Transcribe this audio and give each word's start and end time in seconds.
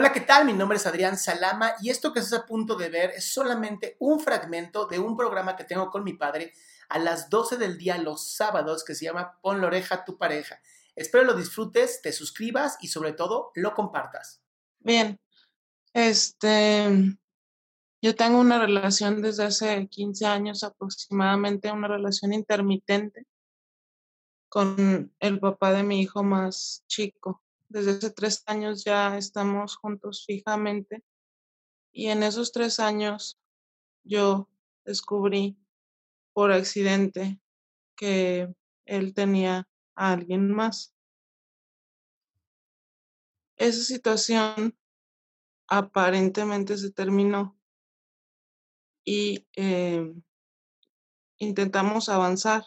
Hola, 0.00 0.12
¿qué 0.12 0.20
tal? 0.20 0.46
Mi 0.46 0.52
nombre 0.52 0.78
es 0.78 0.86
Adrián 0.86 1.18
Salama 1.18 1.72
y 1.80 1.90
esto 1.90 2.12
que 2.12 2.20
estás 2.20 2.42
a 2.42 2.46
punto 2.46 2.76
de 2.76 2.88
ver 2.88 3.10
es 3.16 3.32
solamente 3.34 3.96
un 3.98 4.20
fragmento 4.20 4.86
de 4.86 5.00
un 5.00 5.16
programa 5.16 5.56
que 5.56 5.64
tengo 5.64 5.90
con 5.90 6.04
mi 6.04 6.12
padre 6.12 6.52
a 6.88 7.00
las 7.00 7.28
12 7.30 7.56
del 7.56 7.76
día 7.76 7.98
los 7.98 8.30
sábados 8.30 8.84
que 8.84 8.94
se 8.94 9.06
llama 9.06 9.40
Pon 9.42 9.60
la 9.60 9.66
oreja 9.66 9.96
a 9.96 10.04
tu 10.04 10.16
pareja. 10.16 10.60
Espero 10.94 11.24
lo 11.24 11.34
disfrutes, 11.34 12.00
te 12.00 12.12
suscribas 12.12 12.78
y 12.80 12.86
sobre 12.86 13.12
todo 13.12 13.50
lo 13.56 13.74
compartas. 13.74 14.40
Bien, 14.78 15.18
este, 15.92 17.18
yo 18.00 18.14
tengo 18.14 18.38
una 18.38 18.60
relación 18.60 19.20
desde 19.20 19.46
hace 19.46 19.88
15 19.88 20.26
años 20.26 20.62
aproximadamente, 20.62 21.72
una 21.72 21.88
relación 21.88 22.32
intermitente 22.32 23.26
con 24.48 25.12
el 25.18 25.40
papá 25.40 25.72
de 25.72 25.82
mi 25.82 26.00
hijo 26.00 26.22
más 26.22 26.84
chico. 26.86 27.42
Desde 27.68 27.90
hace 27.92 28.10
tres 28.10 28.42
años 28.46 28.84
ya 28.84 29.18
estamos 29.18 29.76
juntos 29.76 30.24
fijamente 30.26 31.04
y 31.92 32.06
en 32.08 32.22
esos 32.22 32.50
tres 32.52 32.80
años 32.80 33.38
yo 34.04 34.48
descubrí 34.84 35.58
por 36.32 36.50
accidente 36.50 37.40
que 37.94 38.48
él 38.86 39.12
tenía 39.12 39.68
a 39.94 40.12
alguien 40.12 40.50
más. 40.50 40.94
Esa 43.56 43.84
situación 43.84 44.78
aparentemente 45.66 46.78
se 46.78 46.90
terminó 46.90 47.58
y 49.04 49.46
eh, 49.56 50.14
intentamos 51.38 52.08
avanzar, 52.08 52.64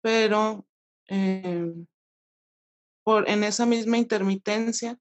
pero 0.00 0.66
eh, 1.08 1.74
por, 3.02 3.28
en 3.28 3.44
esa 3.44 3.66
misma 3.66 3.98
intermitencia 3.98 4.98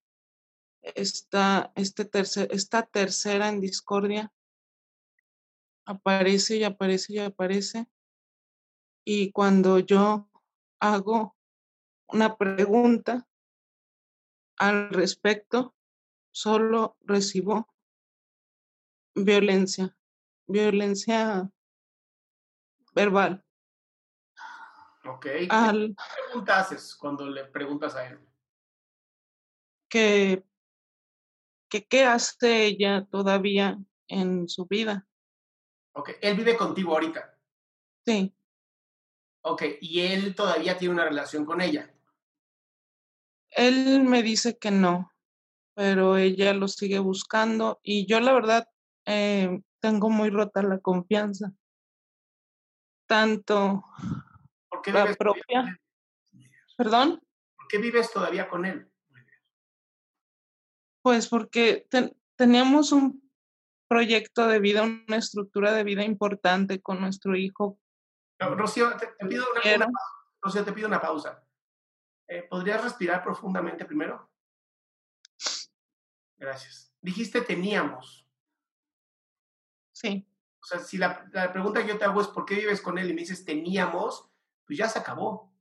está 0.81 1.71
este 1.75 2.05
tercer, 2.05 2.47
esta 2.51 2.83
tercera 2.83 3.49
en 3.49 3.59
discordia 3.59 4.31
aparece 5.85 6.57
y 6.57 6.63
aparece 6.63 7.13
y 7.13 7.19
aparece. 7.19 7.87
Y 9.05 9.31
cuando 9.31 9.79
yo 9.79 10.29
hago 10.79 11.35
una 12.07 12.37
pregunta 12.37 13.27
al 14.57 14.89
respecto, 14.89 15.75
solo 16.31 16.97
recibo 17.01 17.67
violencia, 19.15 19.97
violencia 20.47 21.49
verbal. 22.93 23.43
Ok. 25.05 25.23
¿Qué 25.23 25.47
pregunta 25.47 26.59
haces 26.59 26.95
cuando 26.95 27.27
le 27.29 27.45
preguntas 27.45 27.95
a 27.95 28.07
él? 28.07 28.19
que, 29.89 30.45
que 31.69 31.85
qué 31.85 32.05
hace 32.05 32.65
ella 32.65 33.07
todavía 33.09 33.79
en 34.07 34.47
su 34.47 34.65
vida. 34.67 35.07
Ok. 35.93 36.11
Él 36.21 36.37
vive 36.37 36.55
contigo 36.55 36.93
ahorita. 36.93 37.35
Sí, 38.05 38.33
Ok. 39.41 39.63
Y 39.81 40.01
él 40.01 40.35
todavía 40.35 40.77
tiene 40.77 40.93
una 40.93 41.05
relación 41.05 41.45
con 41.45 41.61
ella. 41.61 41.93
él 43.51 44.03
me 44.03 44.21
dice 44.21 44.57
que 44.57 44.69
no, 44.69 45.11
pero 45.73 46.17
ella 46.17 46.53
lo 46.53 46.67
sigue 46.67 46.99
buscando 46.99 47.79
y 47.81 48.05
yo 48.05 48.19
la 48.19 48.33
verdad 48.33 48.67
eh, 49.05 49.61
tengo 49.79 50.09
muy 50.09 50.29
rota 50.29 50.61
la 50.61 50.79
confianza, 50.79 51.53
tanto 53.07 53.83
¿Por 54.69 54.81
qué 54.81 54.91
la 54.91 55.03
vives 55.03 55.17
propia, 55.17 55.43
él? 55.47 55.79
perdón, 56.77 57.21
¿Por 57.55 57.67
qué 57.67 57.77
vives 57.77 58.11
todavía 58.11 58.47
con 58.47 58.65
él? 58.65 58.89
pues 61.01 61.27
porque 61.27 61.87
ten- 61.89 62.15
teníamos 62.35 62.91
un 62.91 63.31
proyecto 63.87 64.47
de 64.47 64.59
vida, 64.59 64.83
una 64.83 65.17
estructura 65.17 65.73
de 65.73 65.83
vida 65.83 66.03
importante 66.03 66.81
con 66.81 66.99
nuestro 67.01 67.35
hijo. 67.35 67.79
No, 68.39 68.53
Rocío, 68.55 68.95
te, 68.97 69.07
te 69.07 69.25
pido 69.25 69.45
una, 69.51 69.75
una 69.75 69.85
pausa. 69.85 70.01
Rocío, 70.41 70.65
te 70.65 70.73
pido 70.73 70.87
una 70.87 71.01
pausa. 71.01 71.43
Eh, 72.27 72.43
¿Podrías 72.43 72.83
respirar 72.83 73.23
profundamente 73.23 73.85
primero? 73.85 74.29
Gracias. 76.37 76.93
Dijiste 77.01 77.41
teníamos. 77.41 78.27
Sí, 79.93 80.25
O 80.61 80.65
sea, 80.65 80.79
si 80.79 80.97
la, 80.97 81.27
la 81.33 81.51
pregunta 81.51 81.81
que 81.81 81.89
yo 81.89 81.97
te 81.97 82.05
hago 82.05 82.21
es 82.21 82.27
¿por 82.27 82.45
qué 82.45 82.55
vives 82.55 82.81
con 82.81 82.97
él? 82.97 83.09
Y 83.09 83.13
me 83.13 83.21
dices 83.21 83.43
teníamos, 83.43 84.28
pues 84.69 84.77
ya 84.77 84.87
se 84.87 84.99
acabó. 84.99 85.51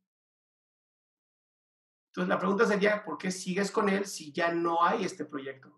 Entonces 2.11 2.29
la 2.29 2.39
pregunta 2.39 2.67
sería 2.67 3.03
¿por 3.03 3.17
qué 3.17 3.31
sigues 3.31 3.71
con 3.71 3.89
él 3.89 4.05
si 4.05 4.33
ya 4.33 4.53
no 4.53 4.85
hay 4.85 5.05
este 5.05 5.25
proyecto? 5.25 5.75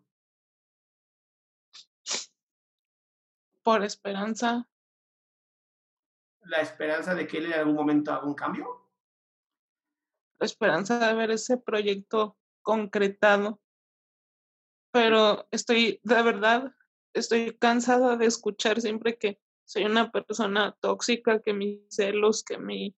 por 3.63 3.85
esperanza, 3.85 4.69
¿La 6.41 6.61
esperanza 6.61 7.15
de 7.15 7.27
que 7.29 7.39
él 7.39 7.47
en 7.47 7.53
algún 7.53 7.77
momento 7.77 8.13
haga 8.13 8.27
un 8.27 8.35
cambio? 8.35 8.91
la 10.41 10.47
esperanza 10.47 11.07
de 11.07 11.15
ver 11.15 11.31
ese 11.31 11.57
proyecto 11.59 12.37
concretado. 12.63 13.61
Pero 14.91 15.47
estoy, 15.53 16.01
de 16.03 16.23
verdad, 16.23 16.75
estoy 17.13 17.57
cansada 17.59 18.17
de 18.17 18.27
escuchar 18.27 18.81
siempre 18.81 19.19
que 19.19 19.39
soy 19.65 19.85
una 19.85 20.11
persona 20.11 20.77
tóxica, 20.81 21.41
que 21.41 21.53
mis 21.53 21.83
celos, 21.91 22.43
que 22.43 22.59
mi... 22.59 22.97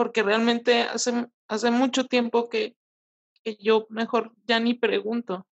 Porque 0.00 0.22
realmente 0.22 0.80
hace, 0.84 1.26
hace 1.46 1.70
mucho 1.70 2.06
tiempo 2.06 2.48
que, 2.48 2.74
que 3.44 3.56
yo 3.56 3.86
mejor 3.90 4.32
ya 4.46 4.58
ni 4.58 4.72
pregunto. 4.72 5.46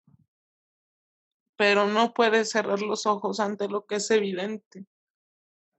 Pero 1.58 1.86
no 1.86 2.14
puedes 2.14 2.48
cerrar 2.48 2.80
los 2.80 3.04
ojos 3.04 3.40
ante 3.40 3.68
lo 3.68 3.84
que 3.84 3.96
es 3.96 4.10
evidente. 4.10 4.86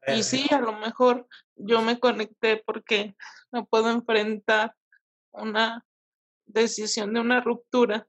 Y 0.05 0.21
sí, 0.21 0.45
a 0.51 0.59
lo 0.59 0.73
mejor 0.73 1.27
yo 1.55 1.81
me 1.81 1.99
conecté 1.99 2.61
porque 2.63 3.15
no 3.51 3.65
puedo 3.65 3.89
enfrentar 3.89 4.75
una 5.31 5.83
decisión 6.45 7.11
de 7.15 7.21
una 7.21 7.41
ruptura 7.41 8.07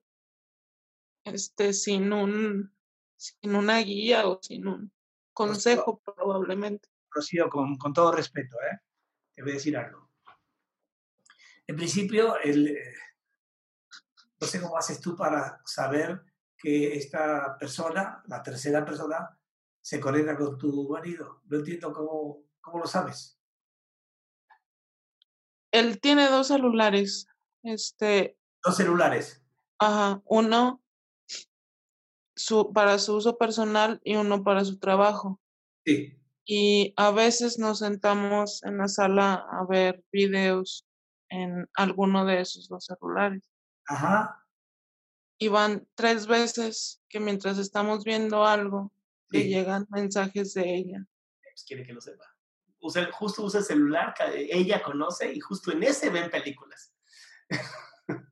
este 1.24 1.72
sin 1.72 2.12
un 2.12 2.70
sin 3.16 3.54
una 3.54 3.78
guía 3.78 4.28
o 4.28 4.38
sin 4.42 4.66
un 4.66 4.92
consejo 5.32 6.02
probablemente. 6.04 6.90
Rocío, 7.10 7.48
con, 7.48 7.78
con 7.78 7.94
todo 7.94 8.12
respeto, 8.12 8.56
¿eh? 8.70 8.78
te 9.34 9.40
voy 9.40 9.52
a 9.52 9.54
decir 9.54 9.78
algo. 9.78 10.09
En 11.70 11.76
principio, 11.76 12.36
el, 12.40 12.66
eh, 12.66 12.94
no 14.40 14.44
sé 14.48 14.60
cómo 14.60 14.76
haces 14.76 15.00
tú 15.00 15.14
para 15.14 15.62
saber 15.64 16.20
que 16.58 16.96
esta 16.96 17.56
persona, 17.58 18.24
la 18.26 18.42
tercera 18.42 18.84
persona, 18.84 19.38
se 19.80 20.00
conecta 20.00 20.36
con 20.36 20.58
tu 20.58 20.88
marido. 20.88 21.42
No 21.44 21.58
entiendo 21.58 21.92
cómo, 21.92 22.42
cómo 22.60 22.80
lo 22.80 22.86
sabes. 22.88 23.38
Él 25.70 26.00
tiene 26.00 26.28
dos 26.28 26.48
celulares. 26.48 27.28
Este, 27.62 28.36
Dos 28.64 28.76
celulares. 28.76 29.40
ajá, 29.78 30.20
uno 30.24 30.82
su, 32.34 32.72
para 32.72 32.98
su 32.98 33.14
uso 33.14 33.38
personal 33.38 34.00
y 34.02 34.16
uno 34.16 34.42
para 34.42 34.64
su 34.64 34.80
trabajo. 34.80 35.40
Sí. 35.86 36.18
Y 36.44 36.94
a 36.96 37.12
veces 37.12 37.60
nos 37.60 37.78
sentamos 37.78 38.60
en 38.64 38.78
la 38.78 38.88
sala 38.88 39.34
a 39.52 39.64
ver 39.66 40.02
videos 40.10 40.84
en 41.30 41.68
alguno 41.74 42.24
de 42.26 42.40
esos 42.40 42.68
dos 42.68 42.84
celulares. 42.84 43.42
Ajá. 43.86 44.44
Y 45.38 45.48
van 45.48 45.88
tres 45.94 46.26
veces 46.26 47.02
que 47.08 47.18
mientras 47.18 47.56
estamos 47.58 48.04
viendo 48.04 48.44
algo, 48.44 48.92
le 49.30 49.42
Sí. 49.42 49.48
llegan 49.48 49.86
mensajes 49.90 50.52
de 50.54 50.74
ella. 50.74 51.06
Pues 51.42 51.64
quiere 51.66 51.84
que 51.84 51.92
lo 51.94 52.00
sepa. 52.00 52.24
Usa, 52.80 53.10
justo 53.12 53.42
usa 53.44 53.60
el 53.60 53.66
celular, 53.66 54.12
que 54.14 54.48
ella 54.52 54.82
conoce 54.82 55.32
y 55.32 55.40
justo 55.40 55.72
en 55.72 55.82
ese 55.82 56.10
ven 56.10 56.30
películas. 56.30 56.92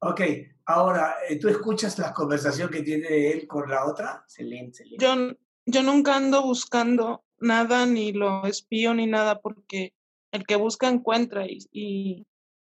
Ok, 0.00 0.20
ahora, 0.66 1.16
eh, 1.26 1.38
¿tú 1.38 1.48
escuchas 1.48 1.98
la 1.98 2.12
conversación 2.12 2.70
que 2.70 2.82
tiene 2.82 3.30
él 3.32 3.46
con 3.46 3.68
la 3.68 3.86
otra? 3.86 4.20
Excelente, 4.24 4.82
excelente. 4.82 5.02
Yo, 5.02 5.36
yo 5.64 5.82
nunca 5.82 6.16
ando 6.16 6.42
buscando 6.42 7.24
nada, 7.38 7.86
ni 7.86 8.12
lo 8.12 8.44
espío, 8.46 8.92
ni 8.92 9.06
nada, 9.06 9.40
porque 9.40 9.94
el 10.36 10.46
que 10.46 10.56
busca 10.56 10.88
encuentra 10.88 11.44
y, 11.46 11.58
y 11.72 12.26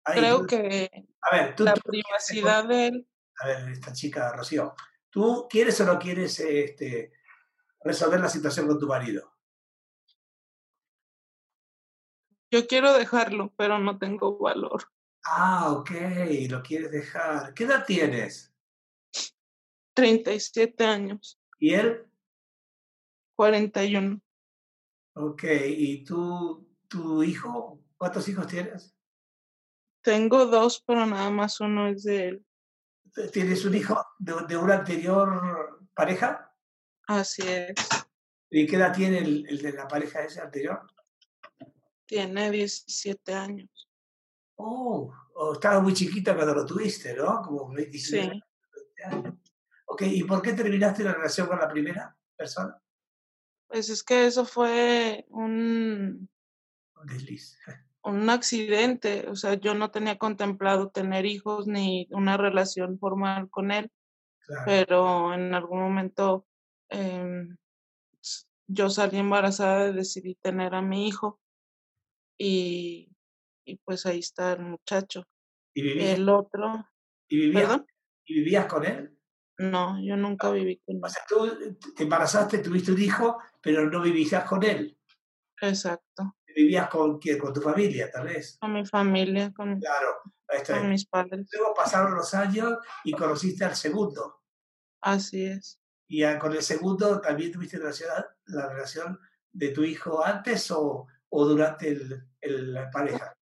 Ahí, 0.06 0.20
creo 0.20 0.40
tú- 0.42 0.48
que 0.48 1.06
A 1.22 1.36
ver, 1.36 1.56
tú, 1.56 1.64
la 1.66 1.74
tú- 1.74 1.82
privacidad 1.92 2.68
de 2.68 2.88
él, 2.88 3.08
a 3.40 3.48
ver, 3.48 3.70
esta 3.70 3.92
chica, 3.94 4.32
Rocío, 4.34 4.74
¿tú 5.10 5.48
quieres 5.50 5.80
o 5.82 5.86
no 5.86 6.00
quieres 6.00 6.40
este, 6.40 7.12
resolver 7.82 8.20
la 8.20 8.30
situación 8.30 8.68
con 8.68 8.80
tu 8.80 8.88
marido? 8.88 9.34
yo 12.50 12.66
quiero 12.66 12.94
dejarlo, 12.94 13.54
pero 13.58 13.78
no 13.78 13.98
tengo 14.00 14.38
valor. 14.38 14.86
Ah, 15.26 15.72
ok, 15.74 15.92
lo 16.50 16.64
quieres 16.64 16.92
dejar. 16.92 17.54
¿Qué 17.54 17.66
edad 17.66 17.86
tienes? 17.86 18.54
37 19.94 20.86
años, 20.86 21.38
¿Y 21.60 21.74
él? 21.74 22.06
41. 23.36 24.22
Ok, 25.16 25.44
¿y 25.66 26.06
tú, 26.06 26.67
tu 26.88 27.24
hijo? 27.24 27.80
¿Cuántos 27.98 28.28
hijos 28.28 28.48
tienes? 28.48 28.96
Tengo 30.02 30.46
dos, 30.46 30.84
pero 30.86 31.06
nada 31.06 31.30
más 31.30 31.60
uno 31.60 31.88
es 31.88 32.04
de 32.04 32.28
él. 32.30 32.46
¿Tienes 33.32 33.66
un 33.66 33.76
hijo 33.76 34.02
de, 34.20 34.34
de 34.48 34.58
una 34.58 34.76
anterior 34.76 35.88
pareja? 35.94 36.54
Así 37.08 37.42
es. 37.46 37.76
¿Y 38.50 38.66
qué 38.68 38.76
edad 38.76 38.94
tiene 38.96 39.20
el, 39.20 39.46
el 39.50 39.62
de 39.62 39.74
la 39.74 39.88
pareja 39.88 40.22
ese 40.24 40.40
anterior? 40.42 40.86
Tiene 42.06 42.52
17 42.52 43.34
años. 43.34 43.90
Oh, 44.56 45.12
oh, 45.36 45.54
estaba 45.54 45.80
muy 45.82 45.94
chiquita 45.94 46.36
cuando 46.36 46.54
lo 46.54 46.66
tuviste, 46.66 47.14
¿no? 47.16 47.42
Como 47.42 47.74
19 47.76 48.00
Sí. 48.00 48.18
años, 48.20 48.44
20 49.00 49.04
años. 49.28 49.40
Ok, 49.86 50.02
¿y 50.04 50.24
por 50.24 50.42
qué 50.42 50.54
terminaste 50.54 51.04
la 51.04 51.14
relación 51.14 51.48
con 51.48 51.60
la 51.60 51.68
primera 51.68 52.16
persona? 52.36 52.80
Pues 53.68 53.90
es 53.90 54.04
que 54.04 54.28
eso 54.28 54.46
fue 54.46 55.26
Un 55.30 56.30
desliz. 57.06 57.58
un 58.04 58.30
accidente. 58.30 59.28
O 59.30 59.36
sea, 59.36 59.56
yo 59.56 59.74
no 59.74 59.92
tenía 59.92 60.18
contemplado 60.18 60.90
tener 60.90 61.26
hijos 61.26 61.68
ni 61.68 62.08
una 62.12 62.38
relación 62.38 62.98
formal 63.00 63.50
con 63.50 63.72
él, 63.72 63.92
Claro. 64.46 64.64
pero 64.66 65.34
en 65.34 65.54
algún 65.54 65.80
momento 65.82 66.48
em, 66.90 67.58
yo 68.68 68.90
salí 68.90 69.18
embarazada 69.18 69.90
y 69.90 69.94
decidí 69.94 70.36
tener 70.36 70.74
a 70.74 70.82
mi 70.82 71.08
hijo. 71.08 71.42
Y, 72.40 73.12
y 73.66 73.76
pues 73.78 74.06
ahí 74.06 74.20
está 74.20 74.54
el 74.54 74.62
muchacho. 74.62 75.24
¿Y 75.74 75.82
vivías, 75.82 76.18
El 76.18 76.30
otro, 76.30 76.88
y 77.28 77.38
vivías, 77.38 77.62
¿perdón? 77.62 77.88
y 78.26 78.34
vivías 78.36 78.66
con 78.68 78.86
él? 78.86 79.14
No, 79.60 79.98
yo 80.02 80.16
nunca 80.16 80.50
viví 80.52 80.78
con 80.86 80.96
O 81.04 81.08
él. 81.08 81.12
sea, 81.12 81.24
tú 81.28 81.78
te 81.96 82.04
embarazaste, 82.04 82.60
tuviste 82.60 82.92
un 82.94 83.02
hijo, 83.02 83.38
pero 83.62 83.90
no 83.90 84.02
vivías 84.02 84.46
con 84.48 84.64
él. 84.64 84.98
Exacto. 85.62 86.37
Vivías 86.58 86.90
con, 86.90 87.20
quién? 87.20 87.38
con 87.38 87.54
tu 87.54 87.62
familia, 87.62 88.10
tal 88.12 88.26
vez. 88.26 88.58
Con 88.60 88.74
mi 88.74 88.84
familia, 88.84 89.54
con, 89.56 89.80
Claro, 89.80 90.16
con 90.66 90.90
mis 90.90 91.06
padres. 91.06 91.48
Luego 91.54 91.74
pasaron 91.76 92.16
los 92.16 92.34
años 92.34 92.80
y 93.04 93.12
conociste 93.12 93.64
al 93.64 93.76
segundo. 93.76 94.42
Así 95.02 95.46
es. 95.46 95.80
¿Y 96.08 96.24
con 96.40 96.54
el 96.54 96.64
segundo 96.64 97.22
también 97.22 97.52
tuviste 97.52 97.78
relación, 97.78 98.10
la 98.46 98.70
relación 98.70 99.20
de 99.52 99.70
tu 99.70 99.84
hijo 99.84 100.26
antes 100.26 100.72
o, 100.72 101.06
o 101.30 101.46
durante 101.46 101.90
el, 101.90 102.24
el- 102.42 102.74
la 102.74 102.90
pareja? 102.90 103.38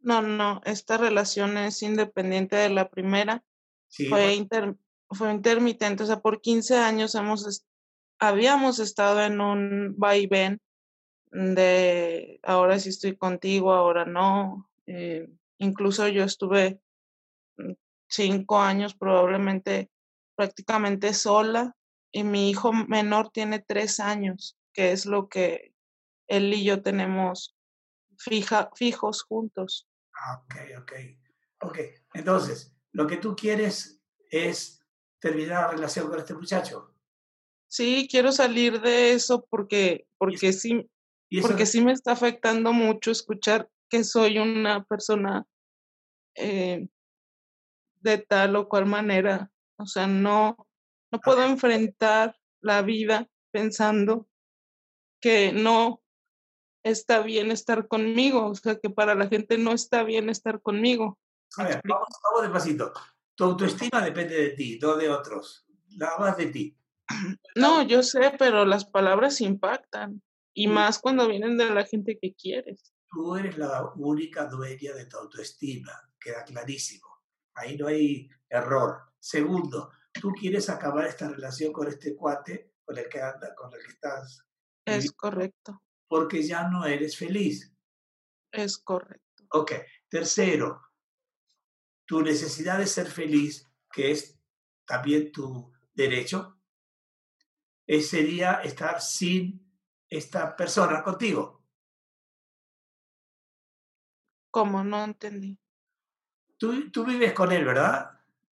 No, 0.00 0.20
no, 0.20 0.60
esta 0.66 0.98
relación 0.98 1.56
es 1.56 1.82
independiente 1.82 2.56
de 2.56 2.68
la 2.68 2.90
primera. 2.90 3.42
Sí, 3.88 4.06
Fue, 4.06 4.20
bueno, 4.20 4.34
inter- 4.34 4.76
fue 5.08 5.30
intermitente, 5.32 6.02
o 6.02 6.06
sea, 6.06 6.20
por 6.20 6.42
15 6.42 6.76
años 6.76 7.14
hemos 7.14 7.64
habíamos 8.18 8.80
estado 8.80 9.22
en 9.22 9.40
un 9.40 9.96
va 10.02 10.16
y 10.16 10.26
ven 10.26 10.60
de 11.34 12.38
ahora 12.44 12.78
sí 12.78 12.90
estoy 12.90 13.16
contigo, 13.16 13.72
ahora 13.72 14.04
no. 14.04 14.70
eh, 14.86 15.28
incluso 15.58 16.06
yo 16.08 16.22
estuve 16.24 16.80
mm, 17.56 17.72
cinco 18.08 18.60
años 18.60 18.94
probablemente 18.94 19.90
prácticamente 20.36 21.12
sola 21.12 21.76
y 22.12 22.22
mi 22.22 22.50
hijo 22.50 22.72
menor 22.72 23.30
tiene 23.30 23.58
tres 23.58 23.98
años, 23.98 24.56
que 24.72 24.92
es 24.92 25.06
lo 25.06 25.28
que 25.28 25.74
él 26.28 26.54
y 26.54 26.64
yo 26.64 26.82
tenemos 26.82 27.56
fija, 28.16 28.70
fijos 28.76 29.22
juntos. 29.24 29.88
ah, 30.14 30.44
ok, 30.44 30.82
ok. 30.82 30.92
Ok, 31.62 31.78
entonces, 32.14 32.76
lo 32.92 33.06
que 33.06 33.16
tú 33.16 33.34
quieres 33.34 34.00
es 34.30 34.84
terminar 35.18 35.62
la 35.62 35.70
relación 35.70 36.08
con 36.08 36.18
este 36.18 36.34
muchacho. 36.34 36.94
Sí, 37.66 38.06
quiero 38.08 38.30
salir 38.30 38.80
de 38.80 39.14
eso 39.14 39.44
porque, 39.50 40.06
porque 40.18 40.52
sí, 40.52 40.88
Y 41.36 41.40
porque 41.40 41.66
sí 41.66 41.80
me 41.80 41.90
está 41.90 42.12
afectando 42.12 42.72
mucho 42.72 43.10
escuchar 43.10 43.68
que 43.90 44.04
soy 44.04 44.38
una 44.38 44.84
persona 44.84 45.44
eh, 46.36 46.86
de 48.00 48.18
tal 48.18 48.54
o 48.54 48.68
cual 48.68 48.86
manera. 48.86 49.50
O 49.76 49.84
sea, 49.84 50.06
no, 50.06 50.56
no 51.10 51.18
puedo 51.18 51.42
enfrentar 51.42 52.36
la 52.60 52.82
vida 52.82 53.28
pensando 53.50 54.28
que 55.20 55.52
no 55.52 56.00
está 56.84 57.20
bien 57.20 57.50
estar 57.50 57.88
conmigo, 57.88 58.46
o 58.46 58.54
sea, 58.54 58.78
que 58.78 58.90
para 58.90 59.16
la 59.16 59.26
gente 59.26 59.58
no 59.58 59.72
está 59.72 60.04
bien 60.04 60.30
estar 60.30 60.62
conmigo. 60.62 61.18
A 61.56 61.64
ver, 61.64 61.80
vamos, 61.84 62.06
vamos 62.22 62.42
despacito. 62.42 62.92
Tu 63.34 63.42
autoestima 63.42 64.04
depende 64.04 64.36
de 64.36 64.50
ti, 64.50 64.78
no 64.80 64.94
de 64.94 65.10
otros. 65.10 65.66
Nada 65.96 66.16
más 66.18 66.36
de 66.36 66.46
ti. 66.46 66.78
No, 67.56 67.82
yo 67.82 68.04
sé, 68.04 68.32
pero 68.38 68.64
las 68.64 68.84
palabras 68.84 69.40
impactan 69.40 70.22
y 70.54 70.68
más 70.68 70.98
cuando 70.98 71.28
vienen 71.28 71.56
de 71.58 71.68
la 71.70 71.84
gente 71.84 72.18
que 72.20 72.34
quieres. 72.34 72.92
Tú 73.10 73.36
eres 73.36 73.58
la 73.58 73.92
única 73.96 74.46
dueña 74.46 74.94
de 74.94 75.06
tu 75.06 75.16
autoestima, 75.18 75.92
queda 76.20 76.44
clarísimo. 76.44 77.06
Ahí 77.54 77.76
no 77.76 77.86
hay 77.88 78.28
error. 78.48 78.98
Segundo, 79.20 79.90
tú 80.12 80.32
quieres 80.32 80.68
acabar 80.68 81.06
esta 81.06 81.28
relación 81.28 81.72
con 81.72 81.88
este 81.88 82.14
cuate 82.16 82.72
con 82.84 82.98
el 82.98 83.08
que 83.08 83.20
anda, 83.20 83.54
con 83.54 83.72
el 83.72 83.80
que 83.80 83.92
estás, 83.92 84.44
Es 84.84 85.10
correcto, 85.12 85.82
porque 86.08 86.42
ya 86.42 86.68
no 86.68 86.84
eres 86.84 87.16
feliz. 87.16 87.72
es 88.52 88.78
correcto. 88.78 89.44
Ok. 89.50 89.72
Tercero, 90.08 90.80
tu 92.06 92.20
necesidad 92.22 92.78
de 92.78 92.86
ser 92.86 93.06
feliz, 93.06 93.66
que 93.90 94.10
es 94.10 94.38
también 94.86 95.32
tu 95.32 95.72
derecho, 95.94 96.60
es- 97.86 98.08
sería 98.10 98.54
estar 98.62 99.00
sin 99.00 99.63
esta 100.16 100.54
persona 100.56 101.02
contigo. 101.02 101.62
¿Cómo? 104.50 104.82
No 104.84 105.04
entendí. 105.04 105.58
Tú, 106.58 106.90
tú 106.90 107.04
vives 107.04 107.32
con 107.32 107.52
él, 107.52 107.64
¿verdad? 107.64 108.10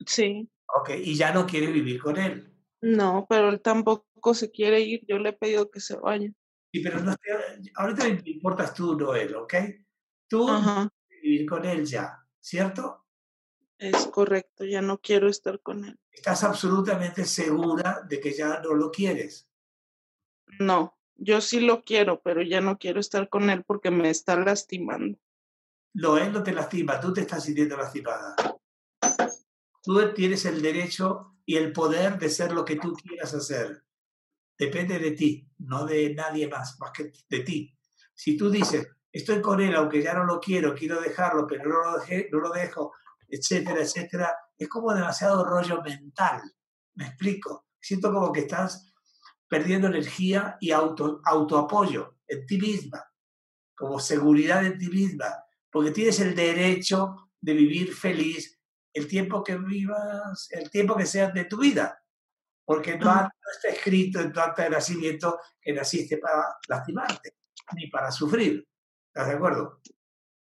Sí, 0.05 0.49
Ok, 0.67 0.91
y 1.03 1.15
ya 1.15 1.31
no 1.33 1.45
quieres 1.45 1.73
vivir 1.73 2.01
con 2.01 2.17
él. 2.17 2.53
no, 2.81 3.25
pero 3.29 3.49
él 3.49 3.61
tampoco 3.61 4.33
se 4.33 4.51
quiere 4.51 4.81
ir. 4.81 5.01
Yo 5.07 5.17
le 5.19 5.29
he 5.29 5.33
pedido 5.33 5.69
que 5.69 5.79
se 5.79 5.97
vaya. 5.97 6.29
Sí, 6.71 6.81
pero 6.81 6.99
no 6.99 7.15
te- 7.15 7.71
ahorita 7.75 8.03
me 8.05 8.21
importas 8.25 8.73
tú, 8.73 8.95
no 8.97 9.15
él, 9.15 9.35
¿ok? 9.35 9.53
Tú 10.27 10.47
Ajá, 10.49 10.87
vivir 11.21 11.49
con 11.49 11.65
él 11.65 11.85
ya, 11.85 12.23
¿cierto? 12.39 13.05
es 13.79 14.05
correcto. 14.07 14.65
Ya 14.65 14.81
no 14.81 14.99
quiero 14.99 15.27
estar 15.29 15.59
con 15.61 15.85
él. 15.85 15.99
Estás 16.11 16.43
absolutamente 16.43 17.25
segura 17.25 18.01
de 18.07 18.19
que 18.19 18.33
ya 18.33 18.59
no 18.61 18.73
lo 18.73 18.91
quieres. 18.91 19.49
No, 20.59 20.98
yo 21.19 21.41
sí 21.41 21.59
lo 21.59 21.83
quiero, 21.83 22.21
pero 22.21 22.41
ya 22.41 22.61
no 22.61 22.77
quiero 22.77 22.99
estar 22.99 23.29
con 23.29 23.49
él 23.49 23.63
porque 23.63 23.91
me 23.91 24.09
está 24.09 24.35
lastimando. 24.35 25.17
No, 25.93 26.17
él 26.17 26.31
no 26.31 26.43
te 26.43 26.53
lastima, 26.53 26.99
tú 26.99 27.13
te 27.13 27.21
estás 27.21 27.43
sintiendo 27.43 27.75
lastimada. 27.75 28.35
Tú 29.81 30.13
tienes 30.13 30.45
el 30.45 30.61
derecho 30.61 31.38
y 31.45 31.57
el 31.57 31.71
poder 31.73 32.17
de 32.19 32.29
ser 32.29 32.51
lo 32.51 32.63
que 32.63 32.75
tú 32.75 32.93
quieras 32.93 33.33
hacer. 33.33 33.83
Depende 34.57 34.99
de 34.99 35.11
ti, 35.11 35.49
no 35.59 35.85
de 35.85 36.13
nadie 36.13 36.47
más, 36.47 36.77
más 36.79 36.91
que 36.91 37.11
de 37.29 37.39
ti. 37.39 37.75
Si 38.13 38.38
tú 38.38 38.49
dices, 38.49 38.88
estoy 39.11 39.41
con 39.41 39.61
él, 39.61 39.75
aunque 39.75 40.01
ya 40.01 40.13
no 40.13 40.25
lo 40.25 40.39
quiero, 40.39 40.75
quiero 40.75 41.01
dejarlo, 41.01 41.47
pero 41.47 41.63
no 41.63 41.77
lo, 41.79 41.97
no 42.31 42.39
lo 42.39 42.51
dejo, 42.51 42.93
etcétera, 43.27 43.81
etcétera, 43.81 44.35
es 44.57 44.67
como 44.67 44.93
demasiado 44.93 45.45
rollo 45.45 45.81
mental. 45.81 46.41
¿Me 46.95 47.05
explico? 47.05 47.67
Siento 47.79 48.11
como 48.11 48.31
que 48.31 48.41
estás 48.41 48.93
perdiendo 49.49 49.87
energía 49.87 50.57
y 50.61 50.71
auto, 50.71 51.21
autoapoyo 51.25 52.17
en 52.27 52.45
ti 52.45 52.59
misma, 52.59 53.03
como 53.75 53.99
seguridad 53.99 54.65
en 54.65 54.77
ti 54.77 54.89
misma, 54.89 55.43
porque 55.71 55.91
tienes 55.91 56.19
el 56.19 56.35
derecho 56.35 57.31
de 57.41 57.53
vivir 57.53 57.93
feliz 57.93 58.59
el 58.93 59.07
tiempo 59.07 59.43
que 59.43 59.57
vivas, 59.57 60.47
el 60.51 60.69
tiempo 60.69 60.95
que 60.95 61.05
sea 61.05 61.29
de 61.31 61.45
tu 61.45 61.57
vida, 61.57 62.03
porque 62.65 62.97
no, 62.97 63.13
no 63.13 63.29
está 63.51 63.69
escrito 63.69 64.19
en 64.19 64.31
tu 64.31 64.39
acta 64.39 64.63
de 64.63 64.69
nacimiento 64.69 65.39
que 65.59 65.73
naciste 65.73 66.17
para 66.17 66.57
lastimarte, 66.67 67.35
ni 67.75 67.87
para 67.87 68.11
sufrir. 68.11 68.67
¿Estás 69.07 69.27
de 69.27 69.33
acuerdo? 69.33 69.81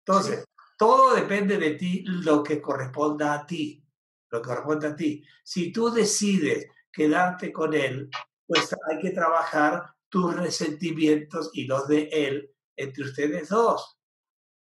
Entonces, 0.06 0.46
todo 0.78 1.14
depende 1.16 1.58
de 1.58 1.72
ti, 1.72 2.04
lo 2.06 2.44
que 2.44 2.62
corresponda 2.62 3.34
a 3.34 3.46
ti, 3.46 3.86
lo 4.30 4.42
que 4.42 4.48
corresponde 4.48 4.88
a 4.88 4.96
ti. 4.96 5.24
Si 5.44 5.72
tú 5.72 5.92
decides 5.92 6.68
quedarte 6.92 7.54
con 7.54 7.74
él, 7.74 8.10
pues 8.52 8.76
hay 8.90 9.00
que 9.00 9.12
trabajar 9.12 9.96
tus 10.10 10.36
resentimientos 10.36 11.52
y 11.54 11.68
los 11.68 11.88
de 11.88 12.10
él 12.12 12.54
entre 12.76 13.06
ustedes 13.06 13.48
dos. 13.48 13.98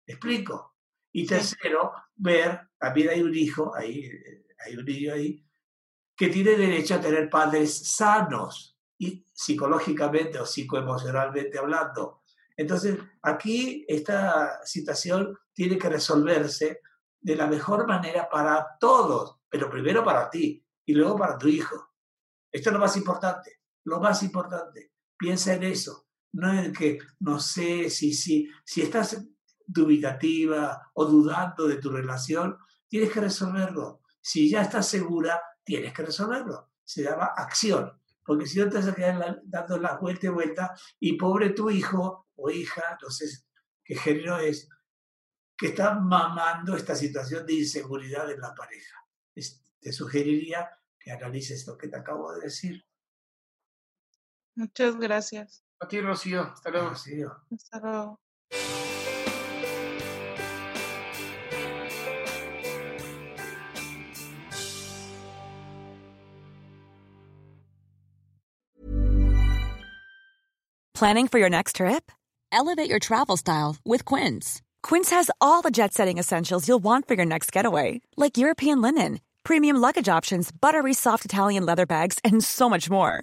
¿Me 0.08 0.14
explico? 0.14 0.74
Y 1.12 1.24
tercero, 1.24 1.92
ver, 2.16 2.68
también 2.76 3.10
hay 3.10 3.22
un 3.22 3.32
hijo, 3.32 3.72
ahí, 3.76 4.10
hay 4.64 4.76
un 4.76 4.84
niño 4.84 5.14
ahí, 5.14 5.40
que 6.16 6.28
tiene 6.28 6.56
derecho 6.56 6.96
a 6.96 7.00
tener 7.00 7.30
padres 7.30 7.94
sanos, 7.94 8.76
y 8.98 9.24
psicológicamente 9.32 10.40
o 10.40 10.46
psicoemocionalmente 10.46 11.56
hablando. 11.56 12.22
Entonces, 12.56 12.98
aquí 13.22 13.84
esta 13.86 14.66
situación 14.66 15.38
tiene 15.52 15.78
que 15.78 15.90
resolverse 15.90 16.80
de 17.20 17.36
la 17.36 17.46
mejor 17.46 17.86
manera 17.86 18.28
para 18.28 18.66
todos, 18.80 19.38
pero 19.48 19.70
primero 19.70 20.02
para 20.02 20.28
ti 20.28 20.64
y 20.84 20.92
luego 20.92 21.16
para 21.16 21.38
tu 21.38 21.46
hijo. 21.46 21.92
Esto 22.50 22.70
es 22.70 22.72
lo 22.72 22.80
más 22.80 22.96
importante, 22.96 23.60
lo 23.86 24.00
más 24.00 24.22
importante. 24.22 24.92
Piensa 25.16 25.54
en 25.54 25.62
eso, 25.62 26.08
no 26.32 26.52
en 26.52 26.72
que 26.72 26.98
no 27.20 27.40
sé 27.40 27.88
si, 27.88 28.12
si, 28.12 28.50
si 28.64 28.82
estás 28.82 29.24
dubitativa 29.64 30.90
o 30.94 31.06
dudando 31.06 31.66
de 31.66 31.76
tu 31.76 31.90
relación, 31.90 32.58
tienes 32.88 33.10
que 33.10 33.20
resolverlo. 33.20 34.02
Si 34.20 34.50
ya 34.50 34.62
estás 34.62 34.88
segura, 34.88 35.40
tienes 35.64 35.92
que 35.92 36.02
resolverlo. 36.02 36.72
Se 36.84 37.04
llama 37.04 37.26
acción, 37.36 37.92
porque 38.24 38.46
si 38.46 38.58
no 38.58 38.68
te 38.68 38.76
vas 38.76 38.88
a 38.88 38.94
quedar 38.94 39.40
dando 39.44 39.78
la 39.78 39.96
vuelta 39.98 40.26
y 40.26 40.30
vuelta 40.30 40.74
y 40.98 41.12
pobre 41.14 41.50
tu 41.50 41.70
hijo 41.70 42.28
o 42.34 42.50
hija, 42.50 42.98
no 43.00 43.08
sé 43.10 43.26
qué 43.84 43.96
género 43.96 44.38
es, 44.38 44.68
que 45.56 45.68
está 45.68 45.94
mamando 45.94 46.76
esta 46.76 46.94
situación 46.94 47.46
de 47.46 47.54
inseguridad 47.54 48.30
en 48.30 48.40
la 48.40 48.52
pareja. 48.54 48.98
Te 49.32 49.92
sugeriría 49.92 50.68
que 50.98 51.12
analices 51.12 51.66
lo 51.66 51.78
que 51.78 51.88
te 51.88 51.96
acabo 51.96 52.32
de 52.34 52.42
decir. 52.42 52.85
Muchas 54.56 54.96
gracias. 54.96 55.62
A 55.82 55.86
ti, 55.86 56.00
Rocío. 56.00 56.50
Hasta 56.50 56.70
luego. 56.70 56.90
Rocío. 56.90 57.36
Hasta 57.50 57.80
luego. 57.80 58.18
Planning 70.94 71.28
for 71.28 71.38
your 71.38 71.50
next 71.50 71.76
trip? 71.76 72.10
Elevate 72.50 72.88
your 72.88 72.98
travel 72.98 73.36
style 73.36 73.76
with 73.84 74.06
Quince. 74.06 74.62
Quince 74.82 75.10
has 75.10 75.30
all 75.42 75.60
the 75.60 75.70
jet 75.70 75.92
setting 75.92 76.16
essentials 76.16 76.66
you'll 76.66 76.82
want 76.82 77.06
for 77.06 77.12
your 77.12 77.26
next 77.26 77.52
getaway, 77.52 78.00
like 78.16 78.38
European 78.38 78.80
linen, 78.80 79.20
premium 79.44 79.76
luggage 79.76 80.08
options, 80.08 80.50
buttery 80.50 80.94
soft 80.94 81.26
Italian 81.26 81.66
leather 81.66 81.84
bags, 81.84 82.18
and 82.24 82.42
so 82.42 82.66
much 82.70 82.88
more. 82.88 83.22